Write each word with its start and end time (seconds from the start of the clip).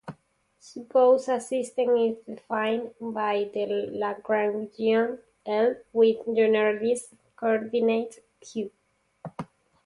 Suppose 0.57 1.29
a 1.29 1.39
system 1.39 1.95
is 1.95 2.17
defined 2.25 2.95
by 2.99 3.51
the 3.53 3.67
Lagrangian 3.93 5.19
"L" 5.45 5.75
with 5.93 6.25
generalized 6.35 7.15
coordinates 7.35 8.17
"q". 8.39 8.71